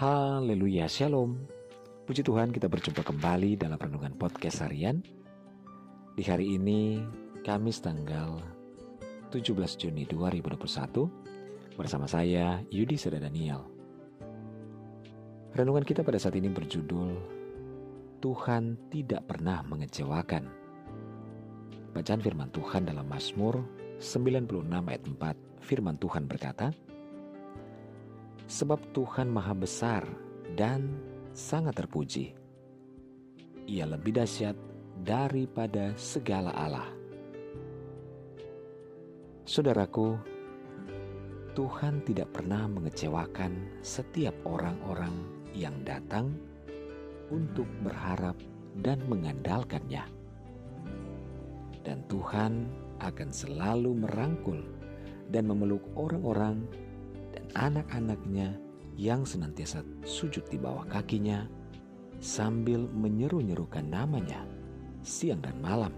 [0.00, 1.36] Haleluya, Shalom.
[2.08, 5.04] Puji Tuhan kita berjumpa kembali dalam Renungan Podcast Harian.
[6.16, 7.04] Di hari ini,
[7.44, 8.40] Kamis tanggal
[9.28, 11.04] 17 Juni 2021,
[11.76, 13.68] bersama saya Yudi Seda Daniel.
[15.52, 17.20] Renungan kita pada saat ini berjudul
[18.24, 20.48] Tuhan tidak pernah mengecewakan.
[21.92, 23.60] Bacaan firman Tuhan dalam Mazmur
[24.00, 26.72] 96 ayat 4, firman Tuhan berkata,
[28.50, 30.02] Sebab Tuhan maha besar
[30.58, 30.90] dan
[31.30, 32.34] sangat terpuji.
[33.70, 34.58] Ia lebih dahsyat
[35.06, 36.90] daripada segala Allah.
[39.46, 40.18] Saudaraku,
[41.54, 45.14] Tuhan tidak pernah mengecewakan setiap orang-orang
[45.54, 46.34] yang datang
[47.30, 48.34] untuk berharap
[48.82, 50.10] dan mengandalkannya.
[51.86, 52.66] Dan Tuhan
[52.98, 54.58] akan selalu merangkul
[55.30, 56.66] dan memeluk orang-orang
[57.54, 58.56] anak-anaknya
[59.00, 61.48] yang senantiasa sujud di bawah kakinya
[62.20, 64.44] sambil menyeru-nyerukan namanya
[65.00, 65.92] siang dan malam.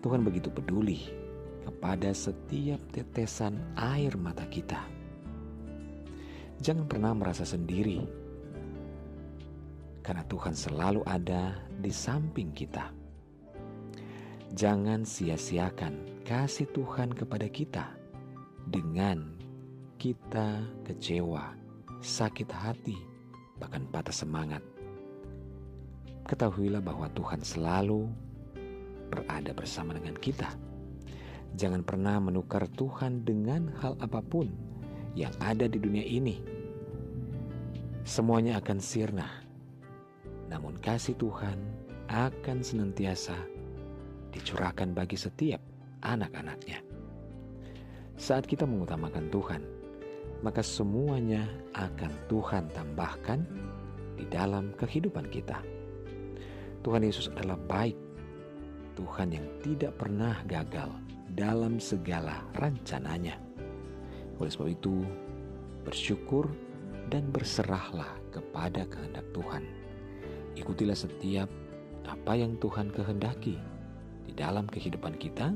[0.00, 1.10] Tuhan begitu peduli
[1.66, 4.78] kepada setiap tetesan air mata kita.
[6.62, 8.06] Jangan pernah merasa sendiri,
[10.00, 12.94] karena Tuhan selalu ada di samping kita.
[14.54, 17.92] Jangan sia-siakan kasih Tuhan kepada kita
[18.70, 19.35] dengan
[20.06, 21.50] kita kecewa,
[21.98, 22.94] sakit hati,
[23.58, 24.62] bahkan patah semangat.
[26.30, 28.06] Ketahuilah bahwa Tuhan selalu
[29.10, 30.46] berada bersama dengan kita.
[31.58, 34.46] Jangan pernah menukar Tuhan dengan hal apa pun
[35.18, 36.38] yang ada di dunia ini.
[38.06, 39.26] Semuanya akan sirna,
[40.46, 41.58] namun kasih Tuhan
[42.06, 43.34] akan senantiasa
[44.30, 45.58] dicurahkan bagi setiap
[46.06, 46.78] anak-anaknya.
[48.14, 49.75] Saat kita mengutamakan Tuhan,
[50.44, 53.40] maka semuanya akan Tuhan tambahkan
[54.16, 55.60] di dalam kehidupan kita.
[56.84, 57.96] Tuhan Yesus adalah baik,
[58.96, 60.88] Tuhan yang tidak pernah gagal
[61.34, 63.36] dalam segala rencananya.
[64.40, 65.04] Oleh sebab itu,
[65.84, 66.48] bersyukur
[67.12, 69.64] dan berserahlah kepada kehendak Tuhan.
[70.56, 71.48] Ikutilah setiap
[72.06, 73.58] apa yang Tuhan kehendaki
[74.26, 75.52] di dalam kehidupan kita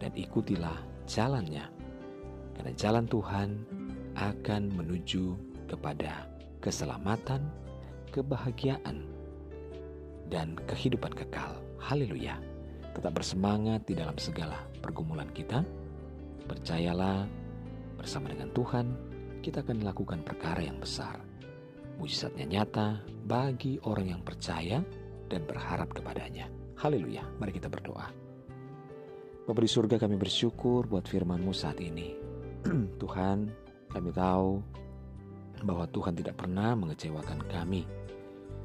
[0.00, 0.76] dan ikutilah
[1.06, 1.66] jalannya.
[2.56, 3.48] Karena jalan Tuhan
[4.18, 5.36] akan menuju
[5.70, 6.26] kepada
[6.58, 7.46] keselamatan,
[8.10, 9.06] kebahagiaan,
[10.30, 11.58] dan kehidupan kekal.
[11.82, 12.38] Haleluya!
[12.94, 15.62] Tetap bersemangat di dalam segala pergumulan kita.
[16.46, 17.26] Percayalah,
[17.98, 18.86] bersama dengan Tuhan,
[19.42, 21.18] kita akan melakukan perkara yang besar.
[22.00, 22.88] Mujizatnya nyata
[23.28, 24.80] bagi orang yang percaya
[25.28, 26.48] dan berharap kepadanya.
[26.80, 27.22] Haleluya!
[27.38, 28.08] Mari kita berdoa.
[29.44, 32.14] Bapak di surga kami bersyukur buat firman-Mu saat ini.
[33.02, 33.38] Tuhan,
[33.90, 34.62] kami tahu
[35.66, 37.84] bahwa Tuhan tidak pernah mengecewakan kami.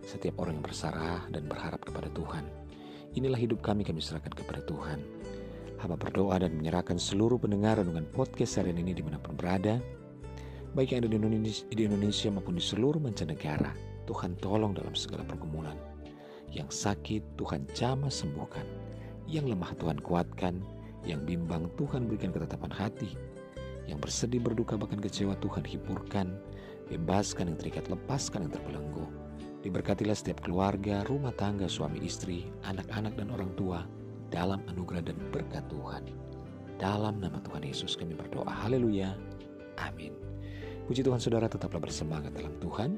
[0.00, 2.48] Setiap orang yang berserah dan berharap kepada Tuhan.
[3.14, 5.04] Inilah hidup kami kami serahkan kepada Tuhan.
[5.76, 9.76] Hamba berdoa dan menyerahkan seluruh pendengar dengan podcast harian ini di mana pun berada.
[10.72, 13.76] Baik yang ada di Indonesia, di Indonesia maupun di seluruh mancanegara.
[14.08, 15.76] Tuhan tolong dalam segala pergumulan.
[16.50, 18.64] Yang sakit Tuhan jamah sembuhkan.
[19.28, 20.54] Yang lemah Tuhan kuatkan.
[21.04, 23.16] Yang bimbang Tuhan berikan ketetapan hati
[23.90, 26.38] yang bersedih, berduka, bahkan kecewa Tuhan hiburkan,
[26.86, 29.06] bebaskan yang terikat, lepaskan yang terbelenggu.
[29.60, 33.84] Diberkatilah setiap keluarga, rumah tangga, suami istri, anak-anak dan orang tua
[34.30, 36.06] dalam anugerah dan berkat Tuhan.
[36.80, 38.48] Dalam nama Tuhan Yesus kami berdoa.
[38.48, 39.12] Haleluya.
[39.84, 40.16] Amin.
[40.88, 42.96] Puji Tuhan saudara tetaplah bersemangat dalam Tuhan.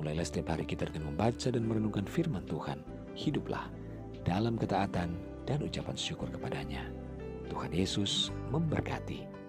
[0.00, 2.80] Mulailah setiap hari kita dengan membaca dan merenungkan firman Tuhan.
[3.12, 3.68] Hiduplah
[4.24, 5.12] dalam ketaatan
[5.44, 6.88] dan ucapan syukur kepadanya.
[7.52, 9.39] Tuhan Yesus memberkati.